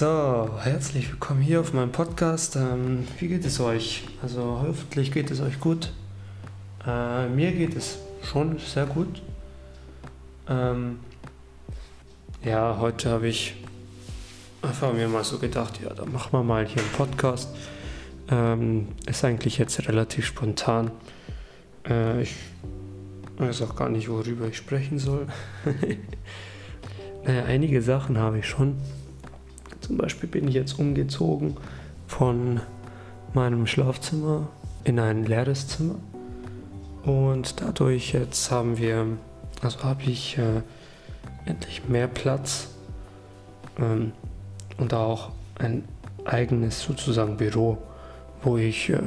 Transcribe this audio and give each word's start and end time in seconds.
So, 0.00 0.48
herzlich 0.62 1.10
willkommen 1.10 1.42
hier 1.42 1.60
auf 1.60 1.74
meinem 1.74 1.92
Podcast. 1.92 2.56
Ähm, 2.56 3.06
wie 3.18 3.28
geht 3.28 3.44
es 3.44 3.60
euch? 3.60 4.04
Also 4.22 4.62
hoffentlich 4.66 5.12
geht 5.12 5.30
es 5.30 5.42
euch 5.42 5.60
gut. 5.60 5.92
Äh, 6.86 7.28
mir 7.28 7.52
geht 7.52 7.76
es 7.76 7.98
schon 8.22 8.58
sehr 8.60 8.86
gut. 8.86 9.20
Ähm, 10.48 11.00
ja, 12.42 12.78
heute 12.80 13.10
habe 13.10 13.28
ich 13.28 13.56
einfach 14.62 14.90
mir 14.94 15.06
mal 15.06 15.22
so 15.22 15.38
gedacht, 15.38 15.82
ja, 15.82 15.92
dann 15.92 16.10
machen 16.12 16.32
wir 16.32 16.44
mal 16.44 16.64
hier 16.64 16.80
einen 16.80 16.92
Podcast. 16.92 17.50
Ähm, 18.30 18.88
ist 19.04 19.22
eigentlich 19.22 19.58
jetzt 19.58 19.86
relativ 19.86 20.24
spontan. 20.24 20.92
Äh, 21.86 22.22
ich 22.22 22.36
weiß 23.36 23.60
auch 23.60 23.76
gar 23.76 23.90
nicht, 23.90 24.08
worüber 24.08 24.46
ich 24.46 24.56
sprechen 24.56 24.98
soll. 24.98 25.26
naja, 27.26 27.44
einige 27.44 27.82
Sachen 27.82 28.16
habe 28.16 28.38
ich 28.38 28.48
schon. 28.48 28.78
Zum 29.90 29.98
Beispiel 29.98 30.28
bin 30.28 30.46
ich 30.46 30.54
jetzt 30.54 30.78
umgezogen 30.78 31.56
von 32.06 32.60
meinem 33.34 33.66
Schlafzimmer 33.66 34.46
in 34.84 35.00
ein 35.00 35.24
leeres 35.24 35.66
Zimmer. 35.66 35.96
Und 37.02 37.60
dadurch 37.60 38.12
jetzt 38.12 38.52
haben 38.52 38.78
wir, 38.78 39.04
also 39.62 39.82
habe 39.82 40.04
ich 40.04 40.38
äh, 40.38 40.62
endlich 41.44 41.88
mehr 41.88 42.06
Platz 42.06 42.68
ähm, 43.80 44.12
und 44.78 44.94
auch 44.94 45.30
ein 45.58 45.82
eigenes 46.24 46.84
sozusagen 46.84 47.36
Büro, 47.36 47.76
wo 48.44 48.58
ich 48.58 48.90
äh, 48.90 49.00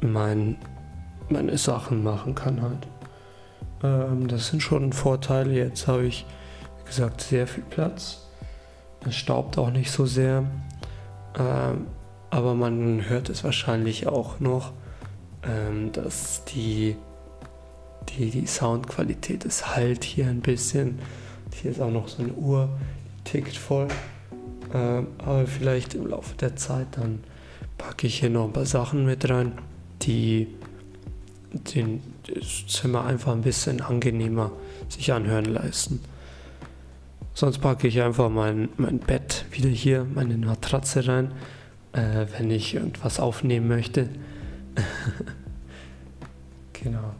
mein, 0.00 0.56
meine 1.28 1.58
Sachen 1.58 2.02
machen 2.02 2.34
kann 2.34 2.62
halt. 2.62 2.86
Ähm, 3.82 4.28
das 4.28 4.46
sind 4.46 4.62
schon 4.62 4.94
Vorteile. 4.94 5.52
Jetzt 5.52 5.86
habe 5.88 6.06
ich, 6.06 6.24
wie 6.78 6.86
gesagt, 6.86 7.20
sehr 7.20 7.46
viel 7.46 7.64
Platz 7.64 8.27
es 9.06 9.16
staubt 9.16 9.58
auch 9.58 9.70
nicht 9.70 9.90
so 9.90 10.06
sehr. 10.06 10.44
Ähm, 11.38 11.86
aber 12.30 12.54
man 12.54 13.08
hört 13.08 13.30
es 13.30 13.44
wahrscheinlich 13.44 14.06
auch 14.06 14.40
noch, 14.40 14.72
ähm, 15.42 15.92
dass 15.92 16.44
die, 16.44 16.96
die, 18.10 18.30
die 18.30 18.46
Soundqualität 18.46 19.44
ist 19.44 19.74
halt 19.74 20.04
hier 20.04 20.26
ein 20.26 20.40
bisschen. 20.40 20.98
Hier 21.54 21.70
ist 21.70 21.80
auch 21.80 21.90
noch 21.90 22.08
so 22.08 22.22
eine 22.22 22.32
Uhr, 22.32 22.68
die 23.18 23.30
tickt 23.30 23.56
voll. 23.56 23.88
Ähm, 24.74 25.06
aber 25.18 25.46
vielleicht 25.46 25.94
im 25.94 26.06
Laufe 26.08 26.36
der 26.36 26.56
Zeit 26.56 26.88
dann 26.92 27.20
packe 27.78 28.06
ich 28.06 28.20
hier 28.20 28.30
noch 28.30 28.44
ein 28.44 28.52
paar 28.52 28.66
Sachen 28.66 29.06
mit 29.06 29.28
rein, 29.30 29.52
die 30.02 30.48
den, 31.52 32.02
das 32.26 32.66
Zimmer 32.66 33.04
einfach 33.04 33.32
ein 33.32 33.42
bisschen 33.42 33.80
angenehmer 33.80 34.52
sich 34.88 35.12
anhören 35.12 35.46
leisten. 35.46 36.00
Sonst 37.38 37.58
packe 37.58 37.86
ich 37.86 38.02
einfach 38.02 38.30
mein, 38.30 38.68
mein 38.78 38.98
Bett 38.98 39.44
wieder 39.52 39.68
hier, 39.68 40.04
meine 40.12 40.36
Matratze 40.36 41.06
rein, 41.06 41.30
äh, 41.92 42.26
wenn 42.36 42.50
ich 42.50 42.74
irgendwas 42.74 43.20
aufnehmen 43.20 43.68
möchte. 43.68 44.08
genau. 46.72 47.14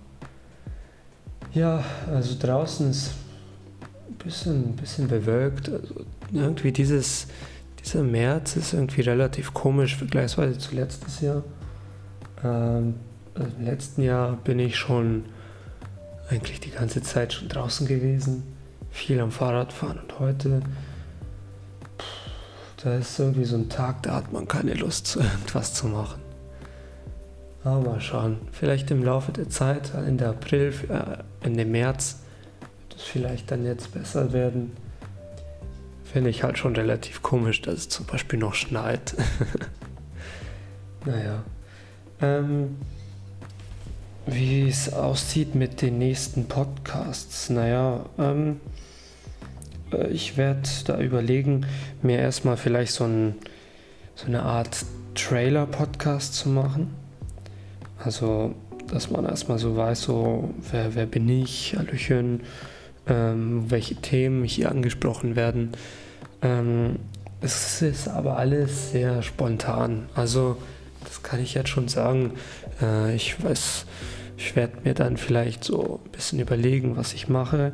Ja, 1.55 1.85
also 2.09 2.35
draußen 2.37 2.91
ist 2.91 3.13
ein 4.09 4.15
bisschen, 4.15 4.75
bisschen 4.75 5.07
bewölkt. 5.07 5.69
Also 5.69 6.05
irgendwie 6.33 6.73
dieses, 6.73 7.29
dieser 7.79 8.03
März 8.03 8.57
ist 8.57 8.73
irgendwie 8.73 9.03
relativ 9.03 9.55
komisch 9.55 9.95
vergleichsweise 9.95 10.59
zu 10.59 10.75
letztes 10.75 11.21
Jahr. 11.21 11.45
Ähm, 12.43 12.95
also 13.37 13.53
Im 13.57 13.65
letzten 13.65 14.03
Jahr 14.03 14.37
bin 14.39 14.59
ich 14.59 14.75
schon 14.75 15.27
eigentlich 16.29 16.59
die 16.59 16.73
ganze 16.73 17.03
Zeit 17.03 17.35
schon 17.35 17.49
draußen 17.49 17.87
gewesen 17.87 18.58
viel 18.91 19.21
am 19.21 19.31
Fahrrad 19.31 19.73
fahren 19.73 19.99
und 19.99 20.19
heute, 20.19 20.61
da 22.83 22.95
ist 22.95 23.19
irgendwie 23.19 23.45
so 23.45 23.57
ein 23.57 23.69
Tag, 23.69 24.03
da 24.03 24.15
hat 24.15 24.33
man 24.33 24.47
keine 24.49 24.75
Lust, 24.75 25.17
irgendwas 25.21 25.75
zu 25.75 25.87
machen. 25.87 26.21
Aber 27.65 27.81
mal 27.81 28.01
schauen, 28.01 28.39
vielleicht 28.53 28.91
im 28.91 29.03
Laufe 29.03 29.33
der 29.33 29.49
Zeit, 29.49 29.93
Ende 29.95 30.29
April, 30.29 30.73
äh, 30.89 31.45
Ende 31.45 31.65
März, 31.65 32.21
wird 32.61 33.01
es 33.01 33.03
vielleicht 33.03 33.51
dann 33.51 33.65
jetzt 33.65 33.93
besser 33.93 34.33
werden. 34.33 34.73
Finde 36.05 36.31
ich 36.31 36.43
halt 36.43 36.57
schon 36.57 36.75
relativ 36.75 37.23
komisch, 37.23 37.61
dass 37.61 37.75
es 37.75 37.89
zum 37.89 38.07
Beispiel 38.07 38.39
noch 38.39 38.55
schneit. 38.55 39.15
naja. 41.05 41.43
Ähm, 42.21 42.77
wie 44.31 44.69
es 44.69 44.93
aussieht 44.93 45.55
mit 45.55 45.81
den 45.81 45.99
nächsten 45.99 46.47
Podcasts. 46.47 47.49
Naja, 47.49 48.05
ähm, 48.19 48.61
äh, 49.93 50.09
ich 50.09 50.37
werde 50.37 50.69
da 50.85 51.01
überlegen, 51.01 51.67
mir 52.03 52.19
erstmal 52.19 52.57
vielleicht 52.57 52.93
so, 52.93 53.05
ein, 53.05 53.37
so 54.15 54.27
eine 54.27 54.43
Art 54.43 54.85
Trailer-Podcast 55.15 56.35
zu 56.35 56.51
machen. 56.51 56.95
Also, 58.05 58.55
dass 58.93 59.11
man 59.11 59.25
erstmal 59.25 59.59
so 59.59 59.77
weiß, 59.77 60.03
so, 60.03 60.53
wer, 60.71 60.95
wer 60.95 61.07
bin 61.07 61.29
ich, 61.29 61.75
Hallöchen, 61.77 62.43
ähm, 63.09 63.71
welche 63.71 63.97
Themen 63.97 64.45
hier 64.45 64.71
angesprochen 64.71 65.37
werden. 65.37 65.73
Ähm, 66.43 66.97
es 67.41 67.81
ist 67.81 68.09
aber 68.09 68.37
alles 68.37 68.93
sehr 68.93 69.23
spontan. 69.23 70.09
Also, 70.15 70.59
das 71.05 71.23
kann 71.23 71.41
ich 71.41 71.55
jetzt 71.55 71.71
schon 71.71 71.89
sagen. 71.89 72.33
Äh, 72.83 73.15
ich 73.15 73.43
weiß, 73.43 73.87
ich 74.39 74.55
werde 74.55 74.75
mir 74.85 74.95
dann 74.95 75.17
vielleicht 75.17 75.65
so 75.65 76.01
ein 76.05 76.13
bisschen 76.13 76.39
überlegen, 76.39 76.97
was 76.97 77.13
ich 77.13 77.29
mache. 77.29 77.73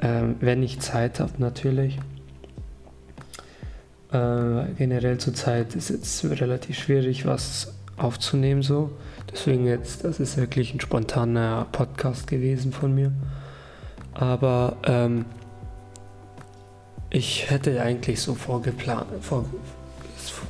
Ähm, 0.00 0.36
wenn 0.38 0.62
ich 0.62 0.78
Zeit 0.78 1.18
habe, 1.18 1.32
natürlich. 1.38 1.98
Äh, 4.12 4.66
generell 4.78 5.18
zur 5.18 5.34
Zeit 5.34 5.74
ist 5.74 5.90
es 5.90 6.24
relativ 6.30 6.78
schwierig, 6.78 7.26
was 7.26 7.74
aufzunehmen 7.96 8.62
so. 8.62 8.92
Deswegen 9.32 9.66
jetzt, 9.66 10.04
das 10.04 10.20
ist 10.20 10.36
wirklich 10.36 10.72
ein 10.74 10.80
spontaner 10.80 11.66
Podcast 11.72 12.28
gewesen 12.28 12.72
von 12.72 12.94
mir. 12.94 13.10
Aber 14.12 14.76
ähm, 14.84 15.24
ich 17.10 17.50
hätte 17.50 17.82
eigentlich 17.82 18.20
so 18.20 18.36
vorgeplant, 18.36 19.06
vor, 19.20 19.44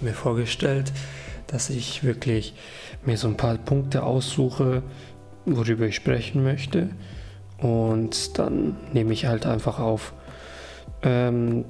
mir 0.03 0.13
vorgestellt, 0.13 0.93
dass 1.47 1.71
ich 1.71 2.05
wirklich 2.05 2.55
mir 3.07 3.17
so 3.17 3.29
ein 3.29 3.39
paar 3.39 3.57
Punkte 3.57 4.03
aussuche, 4.03 4.83
worüber 5.47 5.87
ich 5.87 5.97
sprechen 5.97 6.43
möchte. 6.43 6.91
Und 7.59 8.39
dann 8.39 8.77
nehme 8.93 9.13
ich 9.13 9.27
halt 9.27 9.47
einfach 9.47 9.79
auf. 9.79 10.13
Ähm, 11.03 11.65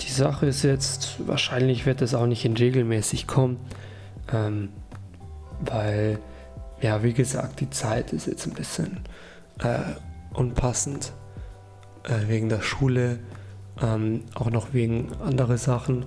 die 0.00 0.10
Sache 0.10 0.46
ist 0.46 0.62
jetzt, 0.62 1.26
wahrscheinlich 1.26 1.86
wird 1.86 2.02
es 2.02 2.14
auch 2.14 2.26
nicht 2.26 2.44
in 2.44 2.56
regelmäßig 2.56 3.26
kommen, 3.26 3.58
ähm, 4.32 4.68
weil, 5.60 6.18
ja, 6.80 7.02
wie 7.02 7.12
gesagt, 7.12 7.60
die 7.60 7.70
Zeit 7.70 8.12
ist 8.12 8.26
jetzt 8.26 8.46
ein 8.46 8.54
bisschen 8.54 9.00
äh, 9.60 9.78
unpassend 10.34 11.12
äh, 12.04 12.28
wegen 12.28 12.48
der 12.48 12.62
Schule, 12.62 13.18
ähm, 13.82 14.24
auch 14.34 14.50
noch 14.50 14.72
wegen 14.72 15.12
anderer 15.20 15.58
Sachen. 15.58 16.06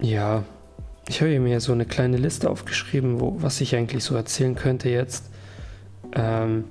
Ja, 0.00 0.44
ich 1.08 1.20
habe 1.20 1.38
mir 1.40 1.60
so 1.60 1.72
eine 1.72 1.86
kleine 1.86 2.16
Liste 2.16 2.50
aufgeschrieben, 2.50 3.20
wo, 3.20 3.36
was 3.40 3.60
ich 3.60 3.74
eigentlich 3.74 4.04
so 4.04 4.14
erzählen 4.14 4.54
könnte 4.54 4.88
jetzt. 4.88 5.30
Ähm, 6.12 6.64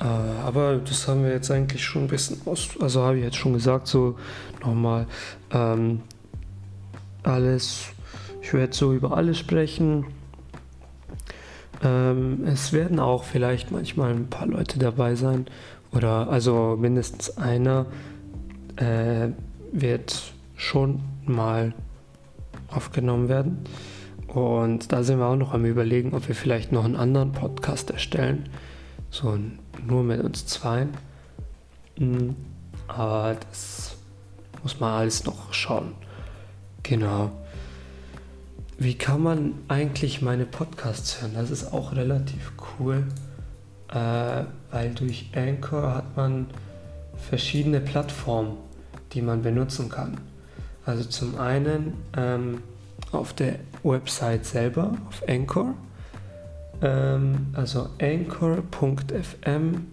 äh, 0.00 0.04
aber 0.04 0.76
das 0.76 1.06
haben 1.06 1.24
wir 1.24 1.30
jetzt 1.30 1.50
eigentlich 1.50 1.84
schon 1.84 2.02
ein 2.02 2.08
bisschen 2.08 2.40
aus, 2.46 2.68
also 2.80 3.02
habe 3.02 3.18
ich 3.18 3.24
jetzt 3.24 3.36
schon 3.36 3.52
gesagt, 3.52 3.86
so 3.86 4.16
nochmal 4.60 5.06
ähm, 5.52 6.00
alles, 7.22 7.88
ich 8.40 8.52
werde 8.54 8.74
so 8.74 8.92
über 8.92 9.16
alles 9.16 9.38
sprechen. 9.38 10.06
Ähm, 11.82 12.44
es 12.46 12.72
werden 12.72 12.98
auch 12.98 13.24
vielleicht 13.24 13.70
manchmal 13.70 14.12
ein 14.12 14.28
paar 14.28 14.46
Leute 14.46 14.78
dabei 14.78 15.14
sein 15.14 15.46
oder 15.92 16.28
also 16.28 16.76
mindestens 16.78 17.36
einer 17.38 17.86
äh, 18.76 19.28
wird 19.72 20.32
schon 20.56 21.00
mal 21.26 21.74
aufgenommen 22.72 23.28
werden. 23.28 23.58
Und 24.28 24.92
da 24.92 25.02
sind 25.02 25.18
wir 25.18 25.26
auch 25.26 25.36
noch 25.36 25.52
am 25.52 25.64
Überlegen, 25.64 26.14
ob 26.14 26.28
wir 26.28 26.34
vielleicht 26.34 26.70
noch 26.72 26.84
einen 26.84 26.96
anderen 26.96 27.32
Podcast 27.32 27.90
erstellen. 27.90 28.48
So 29.10 29.38
nur 29.86 30.04
mit 30.04 30.22
uns 30.22 30.46
zweien. 30.46 30.90
Mhm. 31.98 32.36
Aber 32.86 33.36
das 33.48 33.96
muss 34.62 34.78
man 34.78 34.92
alles 34.92 35.24
noch 35.24 35.52
schauen. 35.52 35.94
Genau. 36.82 37.30
Wie 38.78 38.94
kann 38.94 39.22
man 39.22 39.54
eigentlich 39.68 40.22
meine 40.22 40.46
Podcasts 40.46 41.20
hören? 41.20 41.32
Das 41.34 41.50
ist 41.50 41.72
auch 41.72 41.92
relativ 41.92 42.52
cool, 42.78 43.04
äh, 43.88 44.44
weil 44.70 44.94
durch 44.94 45.30
Anchor 45.34 45.94
hat 45.94 46.16
man 46.16 46.46
verschiedene 47.28 47.80
Plattformen, 47.80 48.56
die 49.12 49.22
man 49.22 49.42
benutzen 49.42 49.88
kann. 49.90 50.18
Also 50.86 51.04
zum 51.04 51.38
einen 51.38 51.94
ähm, 52.16 52.62
auf 53.12 53.32
der 53.32 53.60
Website 53.82 54.44
selber, 54.46 54.92
auf 55.08 55.22
Anchor, 55.28 55.74
ähm, 56.82 57.48
also 57.52 57.88
anchor.fm 58.00 59.86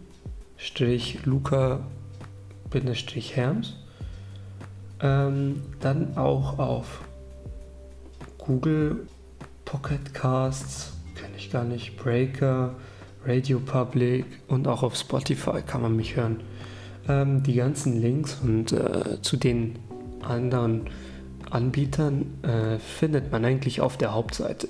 Luca-Herms 1.26 1.86
Ähm, 5.00 5.62
dann 5.80 6.18
auch 6.18 6.58
auf 6.58 7.02
Google 8.40 9.06
Pocket 9.66 10.14
Casts, 10.14 10.94
kenne 11.16 11.34
ich 11.38 11.52
gar 11.52 11.66
nicht, 11.66 11.98
Breaker, 11.98 12.74
Radio 13.26 13.60
Public 13.60 14.26
und 14.48 14.68
auch 14.68 14.82
auf 14.84 14.96
Spotify 14.96 15.62
kann 15.62 15.82
man 15.82 15.96
mich 15.96 16.16
hören. 16.16 16.40
Ähm, 17.08 17.44
die 17.44 17.54
ganzen 17.54 18.02
Links 18.02 18.40
und 18.42 18.72
äh, 18.72 19.22
zu 19.22 19.38
den 19.38 19.78
anderen 20.28 20.90
Anbietern 21.50 22.44
äh, 22.44 22.80
findet 22.80 23.32
man 23.32 23.46
eigentlich 23.46 23.82
auf 23.82 23.98
der 23.98 24.14
Hauptseite, 24.14 24.68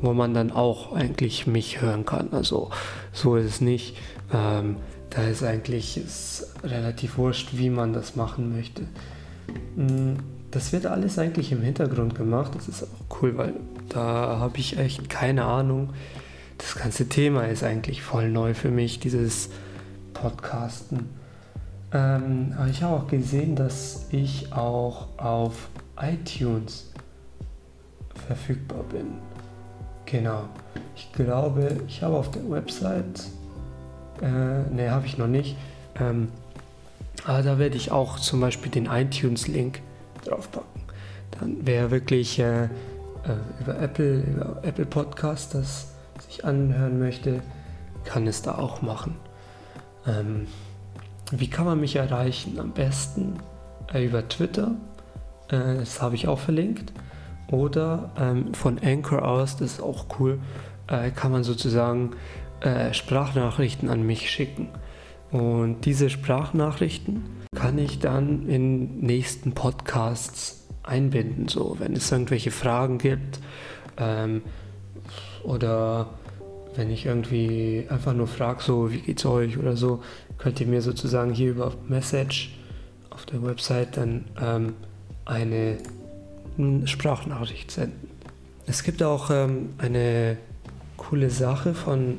wo 0.00 0.12
man 0.12 0.34
dann 0.34 0.52
auch 0.52 0.92
eigentlich 0.94 1.46
mich 1.46 1.80
hören 1.80 2.04
kann. 2.04 2.28
Also 2.32 2.70
so 3.12 3.36
ist 3.36 3.46
es 3.46 3.60
nicht. 3.60 3.96
Ähm, 4.32 4.76
da 5.10 5.22
ist 5.24 5.42
eigentlich 5.42 5.96
ist 5.98 6.54
relativ 6.64 7.18
wurscht, 7.18 7.50
wie 7.52 7.70
man 7.70 7.92
das 7.92 8.16
machen 8.16 8.54
möchte. 8.54 8.82
Mm, 9.76 10.14
das 10.50 10.72
wird 10.72 10.86
alles 10.86 11.18
eigentlich 11.18 11.52
im 11.52 11.62
Hintergrund 11.62 12.14
gemacht. 12.14 12.52
Das 12.54 12.68
ist 12.68 12.84
auch 12.84 13.22
cool, 13.22 13.36
weil 13.36 13.54
da 13.88 14.38
habe 14.38 14.58
ich 14.58 14.78
echt 14.78 15.10
keine 15.10 15.44
Ahnung. 15.44 15.90
Das 16.58 16.76
ganze 16.76 17.08
Thema 17.08 17.46
ist 17.48 17.64
eigentlich 17.64 18.02
voll 18.02 18.30
neu 18.30 18.54
für 18.54 18.70
mich, 18.70 19.00
dieses 19.00 19.50
Podcasten. 20.14 21.21
Ähm, 21.94 22.54
aber 22.56 22.68
ich 22.68 22.82
habe 22.82 22.96
auch 22.96 23.06
gesehen, 23.06 23.54
dass 23.54 24.06
ich 24.10 24.52
auch 24.52 25.08
auf 25.18 25.68
iTunes 26.00 26.90
verfügbar 28.26 28.82
bin. 28.84 29.18
Genau. 30.06 30.44
Ich 30.96 31.12
glaube, 31.12 31.80
ich 31.86 32.02
habe 32.02 32.16
auf 32.16 32.30
der 32.30 32.48
Website, 32.50 33.24
äh, 34.20 34.26
ne, 34.74 34.90
habe 34.90 35.06
ich 35.06 35.18
noch 35.18 35.26
nicht. 35.26 35.56
Ähm, 35.98 36.28
aber 37.24 37.42
da 37.42 37.58
werde 37.58 37.76
ich 37.76 37.90
auch 37.90 38.18
zum 38.18 38.40
Beispiel 38.40 38.70
den 38.70 38.86
iTunes-Link 38.86 39.80
draufpacken. 40.24 40.82
Dann 41.38 41.58
wer 41.62 41.90
wirklich 41.90 42.38
äh, 42.38 42.64
äh, 42.64 42.68
über 43.60 43.78
Apple, 43.80 44.20
über 44.20 44.58
Apple 44.62 44.86
Podcast 44.86 45.54
das 45.54 45.92
sich 46.26 46.44
anhören 46.44 46.98
möchte, 46.98 47.42
kann 48.04 48.26
es 48.26 48.42
da 48.42 48.56
auch 48.56 48.82
machen. 48.82 49.16
Ähm, 50.06 50.46
wie 51.32 51.48
kann 51.48 51.64
man 51.64 51.80
mich 51.80 51.96
erreichen? 51.96 52.58
Am 52.58 52.72
besten 52.72 53.34
äh, 53.92 54.04
über 54.04 54.28
Twitter, 54.28 54.72
äh, 55.48 55.76
das 55.76 56.02
habe 56.02 56.14
ich 56.14 56.28
auch 56.28 56.38
verlinkt. 56.38 56.92
Oder 57.50 58.10
ähm, 58.18 58.54
von 58.54 58.78
Anchor 58.78 59.26
aus, 59.26 59.56
das 59.56 59.74
ist 59.74 59.82
auch 59.82 60.06
cool, 60.18 60.38
äh, 60.88 61.10
kann 61.10 61.32
man 61.32 61.44
sozusagen 61.44 62.12
Sprachnachrichten 62.92 63.88
an 63.88 64.04
mich 64.04 64.30
schicken. 64.30 64.68
Und 65.32 65.84
diese 65.84 66.10
Sprachnachrichten 66.10 67.24
kann 67.56 67.76
ich 67.76 67.98
dann 67.98 68.48
in 68.48 69.00
nächsten 69.00 69.50
Podcasts 69.50 70.68
einbinden, 70.84 71.48
so 71.48 71.74
wenn 71.80 71.94
es 71.94 72.12
irgendwelche 72.12 72.52
Fragen 72.52 72.98
gibt 72.98 73.40
ähm, 73.96 74.42
oder 75.42 76.10
wenn 76.76 76.90
ich 76.90 77.06
irgendwie 77.06 77.86
einfach 77.88 78.14
nur 78.14 78.26
frage, 78.26 78.62
so 78.62 78.90
wie 78.90 79.00
geht's 79.00 79.26
euch 79.26 79.58
oder 79.58 79.76
so, 79.76 80.02
könnt 80.38 80.60
ihr 80.60 80.66
mir 80.66 80.82
sozusagen 80.82 81.32
hier 81.32 81.50
über 81.50 81.72
Message 81.88 82.56
auf 83.10 83.26
der 83.26 83.42
Website 83.42 83.96
dann 83.96 84.24
ähm, 84.40 84.74
eine 85.24 85.78
Sprachnachricht 86.84 87.70
senden. 87.70 88.10
Es 88.66 88.82
gibt 88.82 89.02
auch 89.02 89.30
ähm, 89.30 89.70
eine 89.78 90.38
coole 90.96 91.30
Sache 91.30 91.74
von 91.74 92.18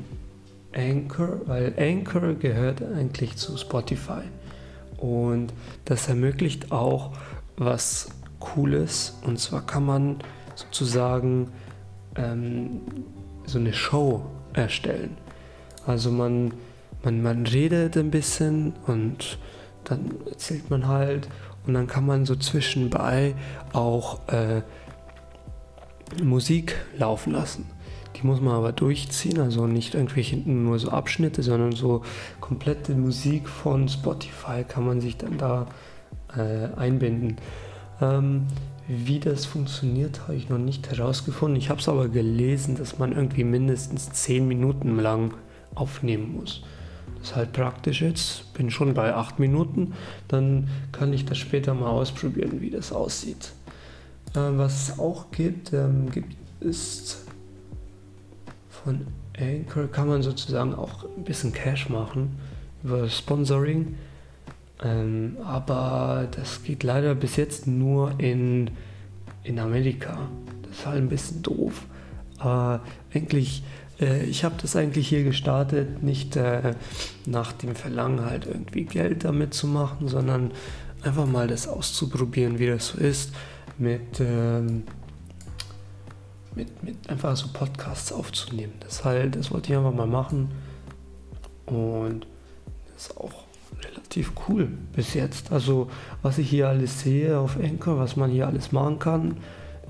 Anchor, 0.74 1.40
weil 1.46 1.74
Anchor 1.78 2.34
gehört 2.34 2.82
eigentlich 2.82 3.36
zu 3.36 3.56
Spotify 3.56 4.22
und 4.98 5.52
das 5.84 6.08
ermöglicht 6.08 6.72
auch 6.72 7.12
was 7.56 8.08
Cooles 8.40 9.16
und 9.24 9.38
zwar 9.38 9.64
kann 9.64 9.86
man 9.86 10.16
sozusagen 10.54 11.50
ähm, 12.16 12.80
so 13.46 13.58
eine 13.58 13.72
Show 13.72 14.24
erstellen. 14.54 15.16
Also 15.86 16.10
man, 16.10 16.54
man, 17.02 17.22
man 17.22 17.46
redet 17.46 17.96
ein 17.96 18.10
bisschen 18.10 18.72
und 18.86 19.38
dann 19.84 20.14
erzählt 20.26 20.70
man 20.70 20.88
halt 20.88 21.28
und 21.66 21.74
dann 21.74 21.86
kann 21.86 22.06
man 22.06 22.24
so 22.24 22.36
zwischenbei 22.36 23.34
auch 23.72 24.26
äh, 24.28 24.62
Musik 26.22 26.76
laufen 26.96 27.32
lassen. 27.32 27.66
Die 28.16 28.26
muss 28.26 28.40
man 28.40 28.54
aber 28.54 28.72
durchziehen, 28.72 29.40
also 29.40 29.66
nicht 29.66 29.94
irgendwelche 29.94 30.36
nur 30.36 30.78
so 30.78 30.90
Abschnitte, 30.90 31.42
sondern 31.42 31.72
so 31.72 32.02
komplette 32.40 32.94
Musik 32.94 33.48
von 33.48 33.88
Spotify 33.88 34.64
kann 34.66 34.86
man 34.86 35.00
sich 35.00 35.16
dann 35.16 35.36
da 35.36 35.66
äh, 36.36 36.68
einbinden. 36.78 37.36
Ähm, 38.00 38.46
wie 38.88 39.18
das 39.18 39.46
funktioniert, 39.46 40.22
habe 40.22 40.34
ich 40.34 40.48
noch 40.48 40.58
nicht 40.58 40.90
herausgefunden. 40.90 41.56
Ich 41.56 41.70
habe 41.70 41.80
es 41.80 41.88
aber 41.88 42.08
gelesen, 42.08 42.76
dass 42.76 42.98
man 42.98 43.12
irgendwie 43.12 43.44
mindestens 43.44 44.10
10 44.10 44.46
Minuten 44.46 44.98
lang 44.98 45.34
aufnehmen 45.74 46.34
muss. 46.34 46.62
Das 47.18 47.30
ist 47.30 47.36
halt 47.36 47.52
praktisch 47.52 48.02
jetzt. 48.02 48.52
Bin 48.54 48.70
schon 48.70 48.94
bei 48.94 49.14
8 49.14 49.38
Minuten. 49.38 49.94
Dann 50.28 50.68
kann 50.92 51.12
ich 51.12 51.24
das 51.24 51.38
später 51.38 51.72
mal 51.74 51.88
ausprobieren, 51.88 52.60
wie 52.60 52.70
das 52.70 52.92
aussieht. 52.92 53.52
Ähm, 54.36 54.58
was 54.58 54.88
es 54.88 54.98
auch 54.98 55.30
gibt, 55.30 55.72
ähm, 55.72 56.10
gibt 56.10 56.36
ist 56.60 57.24
von 58.68 59.06
Anchor 59.38 59.86
kann 59.88 60.08
man 60.08 60.22
sozusagen 60.22 60.74
auch 60.74 61.04
ein 61.16 61.24
bisschen 61.24 61.52
Cash 61.52 61.88
machen 61.88 62.38
über 62.82 63.08
Sponsoring. 63.08 63.94
Ähm, 64.84 65.38
aber 65.44 66.28
das 66.30 66.62
geht 66.62 66.82
leider 66.82 67.14
bis 67.14 67.36
jetzt 67.36 67.66
nur 67.66 68.12
in, 68.18 68.70
in 69.42 69.58
Amerika. 69.58 70.28
Das 70.62 70.78
ist 70.78 70.86
halt 70.86 70.98
ein 70.98 71.08
bisschen 71.08 71.42
doof. 71.42 71.86
Aber 72.38 72.82
eigentlich, 73.14 73.62
äh, 73.98 74.24
ich 74.24 74.44
habe 74.44 74.56
das 74.60 74.76
eigentlich 74.76 75.08
hier 75.08 75.24
gestartet, 75.24 76.02
nicht 76.02 76.36
äh, 76.36 76.74
nach 77.24 77.52
dem 77.52 77.74
Verlangen 77.74 78.24
halt 78.24 78.46
irgendwie 78.46 78.84
Geld 78.84 79.24
damit 79.24 79.54
zu 79.54 79.66
machen, 79.66 80.08
sondern 80.08 80.50
einfach 81.02 81.26
mal 81.26 81.48
das 81.48 81.66
auszuprobieren, 81.66 82.58
wie 82.58 82.66
das 82.66 82.88
so 82.88 82.98
ist, 82.98 83.32
mit, 83.78 84.20
ähm, 84.20 84.84
mit, 86.54 86.82
mit 86.82 87.08
einfach 87.08 87.36
so 87.36 87.48
Podcasts 87.52 88.12
aufzunehmen. 88.12 88.74
Das 88.80 89.04
halt, 89.04 89.36
das 89.36 89.50
wollte 89.50 89.72
ich 89.72 89.78
einfach 89.78 89.94
mal 89.94 90.06
machen. 90.06 90.50
Und 91.66 92.26
das 92.92 93.06
ist 93.06 93.16
auch 93.16 93.44
relativ 93.82 94.32
cool 94.48 94.68
bis 94.94 95.14
jetzt. 95.14 95.52
Also 95.52 95.90
was 96.22 96.38
ich 96.38 96.48
hier 96.48 96.68
alles 96.68 97.00
sehe 97.00 97.38
auf 97.38 97.58
Anchor, 97.58 97.98
was 97.98 98.16
man 98.16 98.30
hier 98.30 98.46
alles 98.46 98.72
machen 98.72 98.98
kann, 98.98 99.36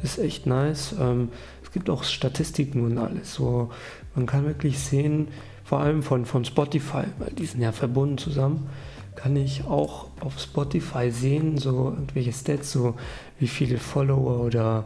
ist 0.03 0.19
echt 0.19 0.47
nice. 0.47 0.95
Ähm, 1.01 1.31
es 1.63 1.73
gibt 1.73 1.91
auch 1.91 2.05
Statistiken 2.05 2.85
und 2.85 2.99
alles. 2.99 3.35
So, 3.35 3.71
man 4.15 4.27
kann 4.27 4.47
wirklich 4.47 4.79
sehen, 4.79 5.29
vor 5.65 5.81
allem 5.81 6.03
von, 6.03 6.27
von 6.27 6.45
Spotify, 6.45 7.05
weil 7.19 7.31
die 7.31 7.47
sind 7.47 7.63
ja 7.63 7.73
verbunden 7.73 8.19
zusammen, 8.19 8.69
kann 9.17 9.35
ich 9.37 9.65
auch 9.65 10.09
auf 10.21 10.39
Spotify 10.39 11.11
sehen, 11.11 11.57
so 11.57 11.91
irgendwelche 11.91 12.33
Stats, 12.33 12.73
so 12.73 12.95
wie 13.39 13.49
viele 13.49 13.79
Follower 13.79 14.41
oder 14.41 14.85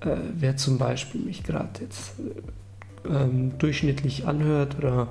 äh, 0.00 0.16
wer 0.34 0.56
zum 0.56 0.78
Beispiel 0.78 1.20
mich 1.20 1.44
gerade 1.44 1.80
jetzt 1.80 2.14
äh, 3.04 3.28
durchschnittlich 3.58 4.26
anhört 4.26 4.76
oder 4.78 5.08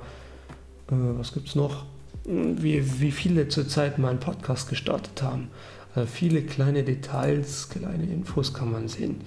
äh, 0.90 0.94
was 1.18 1.32
gibt 1.32 1.48
es 1.48 1.54
noch? 1.54 1.84
Wie, 2.26 3.00
wie 3.00 3.12
viele 3.12 3.48
zurzeit 3.48 3.98
meinen 3.98 4.18
Podcast 4.18 4.68
gestartet 4.68 5.22
haben. 5.22 5.48
Also 5.94 6.08
viele 6.08 6.42
kleine 6.42 6.82
Details, 6.82 7.68
kleine 7.68 8.04
Infos 8.04 8.52
kann 8.52 8.72
man 8.72 8.88
sehen. 8.88 9.20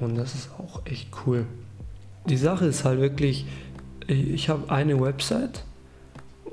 Und 0.00 0.16
das 0.16 0.34
ist 0.34 0.50
auch 0.58 0.80
echt 0.86 1.08
cool. 1.26 1.46
Die 2.26 2.36
Sache 2.36 2.66
ist 2.66 2.84
halt 2.84 3.00
wirklich, 3.00 3.46
ich 4.06 4.48
habe 4.48 4.70
eine 4.70 5.00
Website, 5.00 5.64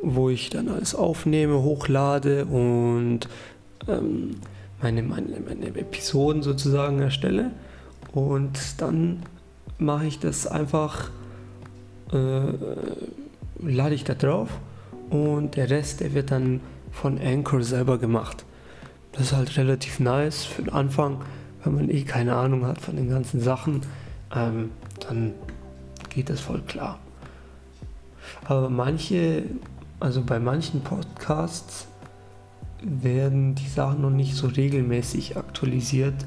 wo 0.03 0.29
ich 0.29 0.49
dann 0.49 0.67
alles 0.67 0.93
aufnehme, 0.93 1.61
hochlade 1.61 2.45
und 2.45 3.21
ähm, 3.87 4.35
meine, 4.81 5.03
meine, 5.03 5.39
meine 5.39 5.67
Episoden 5.67 6.43
sozusagen 6.43 6.99
erstelle. 6.99 7.51
Und 8.11 8.59
dann 8.77 9.23
mache 9.77 10.07
ich 10.07 10.19
das 10.19 10.45
einfach, 10.47 11.09
äh, 12.11 12.53
lade 13.61 13.95
ich 13.95 14.03
da 14.03 14.13
drauf 14.13 14.49
und 15.09 15.55
der 15.55 15.69
Rest, 15.69 16.01
der 16.01 16.13
wird 16.13 16.31
dann 16.31 16.61
von 16.91 17.19
Anchor 17.19 17.63
selber 17.63 17.97
gemacht. 17.97 18.45
Das 19.11 19.23
ist 19.23 19.33
halt 19.33 19.57
relativ 19.57 19.99
nice 19.99 20.45
für 20.45 20.63
den 20.63 20.73
Anfang, 20.73 21.21
wenn 21.63 21.75
man 21.75 21.89
eh 21.89 22.03
keine 22.03 22.35
Ahnung 22.35 22.65
hat 22.65 22.79
von 22.79 22.95
den 22.95 23.09
ganzen 23.09 23.41
Sachen, 23.41 23.81
ähm, 24.35 24.71
dann 25.07 25.33
geht 26.09 26.29
das 26.29 26.39
voll 26.39 26.61
klar. 26.61 26.99
Aber 28.45 28.69
manche, 28.69 29.43
also 29.99 30.21
bei 30.21 30.39
manchen 30.39 30.81
Podcasts 30.81 31.87
werden 32.81 33.55
die 33.55 33.67
Sachen 33.67 34.01
noch 34.01 34.09
nicht 34.09 34.35
so 34.35 34.47
regelmäßig 34.47 35.37
aktualisiert. 35.37 36.25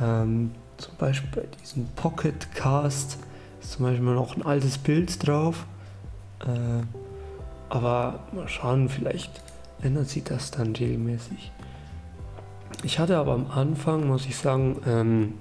Ähm, 0.00 0.50
zum 0.76 0.94
Beispiel 0.98 1.30
bei 1.34 1.48
diesem 1.62 1.86
Pocket 1.96 2.54
Cast 2.54 3.18
ist 3.60 3.72
zum 3.72 3.86
Beispiel 3.86 4.04
noch 4.04 4.36
ein 4.36 4.42
altes 4.42 4.76
Bild 4.76 5.26
drauf. 5.26 5.66
Äh, 6.40 6.82
aber 7.68 8.20
mal 8.32 8.48
schauen, 8.48 8.88
vielleicht 8.88 9.42
ändert 9.82 10.08
sich 10.08 10.24
das 10.24 10.50
dann 10.50 10.74
regelmäßig. 10.74 11.52
ich 12.82 12.98
hatte 12.98 13.16
aber 13.16 13.32
am 13.32 13.50
Anfang, 13.50 14.06
muss 14.06 14.26
ich 14.26 14.36
sagen, 14.36 14.76
ähm, 14.86 15.34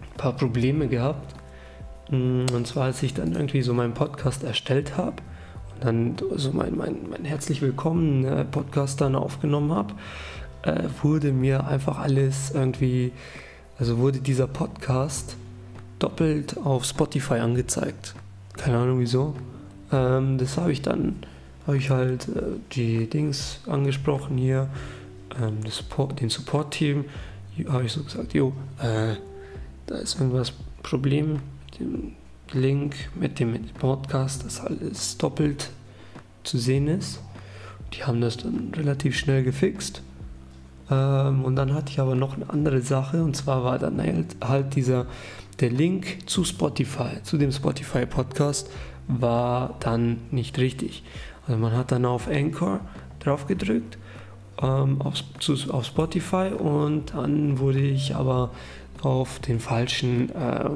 ein 0.00 0.16
paar 0.16 0.32
Probleme 0.32 0.88
gehabt. 0.88 1.34
Mm, 2.10 2.46
und 2.52 2.66
zwar, 2.66 2.84
als 2.84 3.02
ich 3.02 3.14
dann 3.14 3.32
irgendwie 3.32 3.62
so 3.62 3.74
meinen 3.74 3.94
Podcast 3.94 4.44
erstellt 4.44 4.96
habe 4.96 5.16
und 5.74 5.84
dann 5.84 6.16
so 6.36 6.52
mein, 6.52 6.76
mein, 6.76 6.96
mein 7.10 7.24
herzlich 7.24 7.62
willkommen 7.62 8.24
äh, 8.24 8.44
Podcast 8.44 9.00
dann 9.00 9.14
aufgenommen 9.14 9.72
habe, 9.72 9.94
äh, 10.62 10.84
wurde 11.02 11.32
mir 11.32 11.66
einfach 11.66 11.98
alles 11.98 12.50
irgendwie, 12.52 13.12
also 13.78 13.98
wurde 13.98 14.20
dieser 14.20 14.46
Podcast 14.46 15.36
doppelt 15.98 16.56
auf 16.64 16.84
Spotify 16.84 17.34
angezeigt. 17.34 18.14
Keine 18.56 18.78
Ahnung 18.78 18.98
wieso. 19.00 19.34
Ähm, 19.92 20.38
das 20.38 20.56
habe 20.58 20.72
ich 20.72 20.82
dann, 20.82 21.16
habe 21.66 21.76
ich 21.76 21.90
halt 21.90 22.28
äh, 22.28 22.42
die 22.72 23.08
Dings 23.08 23.60
angesprochen 23.66 24.36
hier, 24.36 24.68
ähm, 25.40 25.58
Support, 25.68 26.20
den 26.20 26.28
Support-Team, 26.28 27.04
habe 27.68 27.84
ich 27.84 27.92
so 27.92 28.02
gesagt, 28.02 28.34
jo, 28.34 28.52
äh, 28.80 29.14
da 29.86 29.96
ist 29.96 30.18
irgendwas 30.18 30.52
Problem 30.82 31.32
mit 31.32 31.80
dem 31.80 32.12
Link, 32.52 32.94
mit 33.14 33.38
dem, 33.38 33.52
mit 33.52 33.68
dem 33.68 33.74
Podcast, 33.74 34.44
dass 34.44 34.60
alles 34.60 35.16
doppelt 35.18 35.70
zu 36.44 36.58
sehen 36.58 36.88
ist. 36.88 37.20
Die 37.94 38.04
haben 38.04 38.20
das 38.20 38.38
dann 38.38 38.72
relativ 38.74 39.16
schnell 39.16 39.42
gefixt. 39.42 40.02
Ähm, 40.90 41.44
und 41.44 41.56
dann 41.56 41.74
hatte 41.74 41.92
ich 41.92 42.00
aber 42.00 42.14
noch 42.14 42.36
eine 42.36 42.50
andere 42.50 42.80
Sache 42.80 43.22
und 43.22 43.36
zwar 43.36 43.64
war 43.64 43.78
dann 43.78 44.00
halt, 44.00 44.36
halt 44.42 44.74
dieser 44.74 45.06
der 45.60 45.70
Link 45.70 46.28
zu 46.28 46.44
Spotify, 46.44 47.22
zu 47.22 47.38
dem 47.38 47.52
Spotify 47.52 48.06
Podcast 48.06 48.70
war 49.06 49.76
dann 49.80 50.18
nicht 50.30 50.58
richtig. 50.58 51.02
Also 51.52 51.60
man 51.60 51.76
hat 51.76 51.92
dann 51.92 52.06
auf 52.06 52.28
Anchor 52.28 52.80
drauf 53.20 53.46
gedrückt 53.46 53.98
ähm, 54.62 55.02
auf, 55.02 55.16
zu, 55.38 55.52
auf 55.70 55.84
Spotify 55.84 56.50
und 56.56 57.12
dann 57.12 57.58
wurde 57.58 57.80
ich 57.80 58.16
aber 58.16 58.52
auf 59.02 59.38
den 59.38 59.60
falschen, 59.60 60.30
äh, 60.30 60.70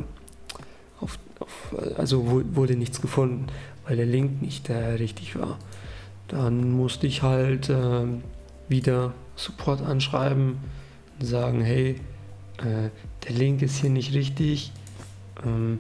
auf, 1.00 1.18
auf, 1.40 1.74
also 1.96 2.26
wurde 2.26 2.76
nichts 2.76 3.00
gefunden, 3.00 3.46
weil 3.86 3.96
der 3.96 4.04
Link 4.04 4.42
nicht 4.42 4.68
äh, 4.68 4.74
richtig 4.74 5.38
war. 5.38 5.56
Dann 6.28 6.72
musste 6.72 7.06
ich 7.06 7.22
halt 7.22 7.70
äh, 7.70 8.04
wieder 8.68 9.14
Support 9.36 9.80
anschreiben 9.80 10.58
und 11.18 11.26
sagen, 11.26 11.62
hey, 11.62 12.02
äh, 12.58 12.90
der 13.26 13.34
Link 13.34 13.62
ist 13.62 13.78
hier 13.80 13.88
nicht 13.88 14.12
richtig. 14.12 14.72
Ähm, 15.42 15.78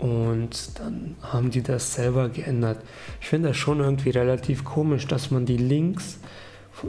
und 0.00 0.78
dann 0.78 1.16
haben 1.20 1.50
die 1.50 1.62
das 1.62 1.94
selber 1.94 2.30
geändert. 2.30 2.78
Ich 3.20 3.28
finde 3.28 3.48
das 3.48 3.58
schon 3.58 3.80
irgendwie 3.80 4.10
relativ 4.10 4.64
komisch, 4.64 5.06
dass 5.06 5.30
man 5.30 5.44
die 5.44 5.58
Links 5.58 6.18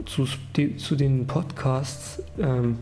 zu, 0.06 0.26
die, 0.56 0.78
zu 0.78 0.96
den 0.96 1.26
Podcasts 1.26 2.22
ähm, 2.38 2.78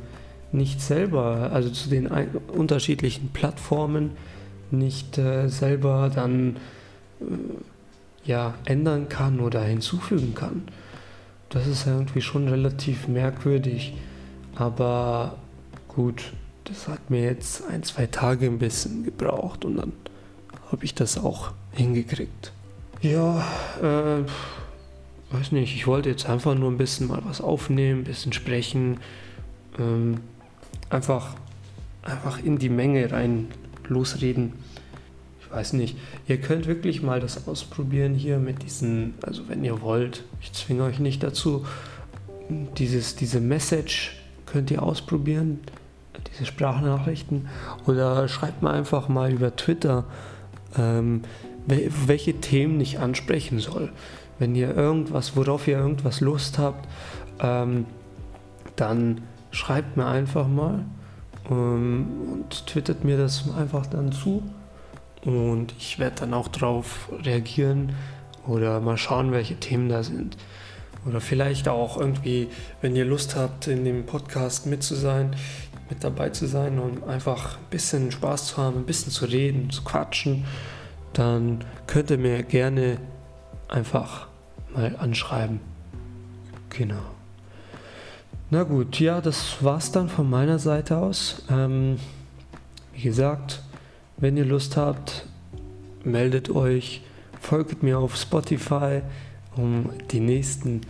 nicht 0.53 0.81
selber, 0.81 1.51
also 1.53 1.71
zu 1.71 1.89
den 1.89 2.11
ein, 2.11 2.29
unterschiedlichen 2.53 3.31
Plattformen 3.31 4.13
nicht 4.71 5.19
äh, 5.19 5.49
selber 5.49 6.11
dann 6.15 6.57
äh, 7.21 7.25
ja, 8.25 8.55
ändern 8.65 9.09
kann 9.09 9.41
oder 9.41 9.63
hinzufügen 9.63 10.35
kann. 10.35 10.63
Das 11.49 11.67
ist 11.67 11.89
irgendwie 11.89 12.21
schon 12.21 12.47
relativ 12.47 13.09
merkwürdig. 13.09 13.95
Aber 14.55 15.39
gut, 15.89 16.33
das 16.65 16.87
hat 16.87 17.11
mir 17.11 17.25
jetzt 17.25 17.67
ein, 17.69 17.83
zwei 17.83 18.07
Tage 18.07 18.47
ein 18.47 18.61
bisschen 18.61 19.03
gebraucht 19.03 19.65
und 19.65 19.77
dann 19.77 19.93
habe 20.71 20.85
ich 20.85 20.95
das 20.95 21.19
auch 21.19 21.53
hingekriegt. 21.73 22.53
Ja, 23.03 23.45
äh, 23.81 24.25
weiß 25.35 25.53
nicht, 25.53 25.75
ich 25.75 25.87
wollte 25.87 26.11
jetzt 26.11 26.29
einfach 26.29 26.55
nur 26.55 26.71
ein 26.71 26.77
bisschen 26.77 27.09
mal 27.09 27.21
was 27.25 27.41
aufnehmen, 27.41 28.01
ein 28.01 28.05
bisschen 28.05 28.33
sprechen, 28.33 28.99
ähm, 29.79 30.21
einfach, 30.91 31.35
einfach 32.03 32.43
in 32.43 32.59
die 32.59 32.69
Menge 32.69 33.11
rein 33.11 33.49
losreden. 33.89 34.53
Ich 35.41 35.51
weiß 35.51 35.73
nicht, 35.75 35.97
ihr 36.29 36.41
könnt 36.41 36.67
wirklich 36.67 37.03
mal 37.03 37.21
das 37.21 37.49
ausprobieren 37.49 38.15
hier 38.15 38.39
mit 38.39 38.63
diesen, 38.63 39.15
also 39.23 39.49
wenn 39.49 39.65
ihr 39.65 39.81
wollt, 39.81 40.25
ich 40.41 40.53
zwinge 40.53 40.85
euch 40.85 40.99
nicht 40.99 41.23
dazu, 41.23 41.65
dieses, 42.77 43.17
diese 43.17 43.41
Message 43.41 44.17
könnt 44.47 44.71
ihr 44.71 44.83
ausprobieren, 44.83 45.61
diese 46.33 46.47
Sprachnachrichten. 46.47 47.49
Oder 47.87 48.29
schreibt 48.29 48.63
mir 48.63 48.71
einfach 48.71 49.09
mal 49.09 49.33
über 49.33 49.55
Twitter, 49.57 50.05
ähm, 50.79 51.23
welche 51.67 52.41
Themen 52.41 52.81
ich 52.81 52.99
ansprechen 52.99 53.59
soll. 53.59 53.93
Wenn 54.39 54.55
ihr 54.55 54.75
irgendwas, 54.75 55.37
worauf 55.37 55.69
ihr 55.69 55.79
irgendwas 55.79 56.21
Lust 56.21 56.59
habt, 56.59 56.89
ähm, 57.41 57.87
dann 58.77 59.23
schreibt 59.51 59.97
mir 59.97 60.07
einfach 60.07 60.49
mal 60.49 60.85
ähm, 61.51 62.07
und 62.33 62.67
twittert 62.67 63.05
mir 63.05 63.19
das 63.19 63.45
einfach 63.57 63.87
dann 63.87 64.13
zu. 64.13 64.43
Und 65.25 65.75
ich 65.79 65.99
werde 65.99 66.21
dann 66.21 66.35
auch 66.35 66.49
darauf 66.49 67.11
reagieren 67.23 67.93
oder 68.47 68.81
mal 68.81 68.97
schauen, 68.97 69.33
welche 69.33 69.57
Themen 69.57 69.89
da 69.89 70.03
sind. 70.03 70.37
Oder 71.07 71.21
vielleicht 71.21 71.69
auch 71.69 71.97
irgendwie, 71.97 72.49
wenn 72.81 72.95
ihr 72.95 73.05
Lust 73.05 73.37
habt, 73.37 73.67
in 73.67 73.85
dem 73.85 74.05
Podcast 74.05 74.67
mit 74.67 74.83
zu 74.83 74.95
sein, 74.95 75.35
mit 75.91 76.05
dabei 76.05 76.31
zu 76.31 76.47
sein 76.47 76.79
und 76.79 77.05
einfach 77.05 77.59
ein 77.59 77.71
bisschen 77.71 78.11
Spaß 78.11 78.47
zu 78.47 78.57
haben, 78.57 78.79
ein 78.79 78.87
bisschen 78.87 79.13
zu 79.13 79.27
reden, 79.27 79.71
zu 79.71 79.83
quatschen, 79.83 80.45
dann 81.13 81.65
könnt 81.87 82.11
ihr 82.11 82.19
mir 82.19 82.43
gerne 82.43 82.99
einfach 83.69 84.29
mal 84.75 84.97
anschreiben. 84.97 85.61
Genau. 86.71 87.03
Na 88.51 88.63
gut, 88.63 88.99
ja, 88.99 89.21
das 89.21 89.63
war's 89.63 89.93
dann 89.93 90.09
von 90.09 90.29
meiner 90.29 90.59
Seite 90.59 90.97
aus. 90.97 91.43
Ähm, 91.51 91.99
wie 92.93 93.03
gesagt, 93.03 93.63
wenn 94.17 94.37
ihr 94.37 94.45
Lust 94.45 94.77
habt, 94.77 95.27
meldet 96.05 96.51
euch, 96.51 97.03
folgt 97.41 97.83
mir 97.83 97.99
auf 97.99 98.17
Spotify, 98.17 99.03
um 99.57 99.91
die 100.11 100.21
nächsten 100.21 100.83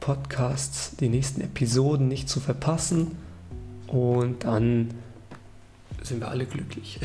Podcasts, 0.00 0.96
die 0.96 1.08
nächsten 1.08 1.40
Episoden 1.40 2.08
nicht 2.08 2.28
zu 2.28 2.40
verpassen. 2.40 3.27
Und 3.88 4.44
dann 4.44 4.94
sind 6.02 6.20
wir 6.20 6.28
alle 6.28 6.46
glücklich. 6.46 7.00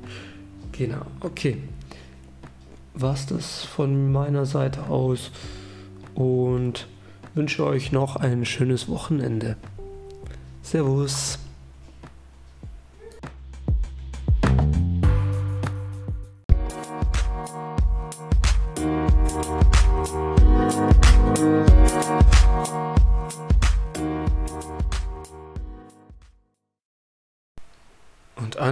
genau, 0.72 1.02
okay 1.20 1.58
war 2.94 3.14
es 3.14 3.26
das 3.26 3.64
von 3.64 4.12
meiner 4.12 4.46
Seite 4.46 4.84
aus 4.84 5.30
und 6.14 6.86
wünsche 7.34 7.64
euch 7.64 7.92
noch 7.92 8.16
ein 8.16 8.44
schönes 8.44 8.88
Wochenende. 8.88 9.56
Servus. 10.62 11.38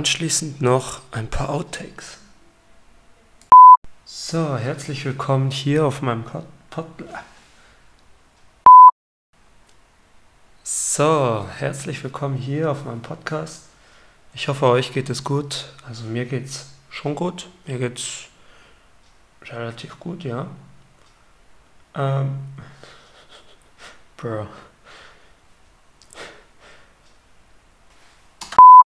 Anschließend 0.09 0.63
noch 0.63 1.03
ein 1.11 1.29
paar 1.29 1.51
Outtakes. 1.51 2.17
So, 4.07 4.57
herzlich 4.57 5.05
willkommen 5.05 5.51
hier 5.51 5.85
auf 5.85 6.01
meinem 6.01 6.25
Pod. 6.25 6.47
Pod 6.71 6.87
so, 10.65 11.47
herzlich 11.59 12.03
willkommen 12.03 12.37
hier 12.39 12.71
auf 12.71 12.87
meinem 12.87 13.03
Podcast. 13.03 13.65
Ich 14.33 14.49
hoffe, 14.49 14.65
euch 14.65 14.95
geht 14.95 15.11
es 15.11 15.25
gut. 15.25 15.67
Also 15.87 16.05
mir 16.05 16.25
geht's 16.25 16.71
schon 16.89 17.15
gut. 17.15 17.47
Mir 17.67 17.79
geht's 17.79 18.29
relativ 19.43 20.01
gut, 20.01 20.25
ja. 20.25 20.47
Ähm, 21.95 22.39
bro. 24.17 24.47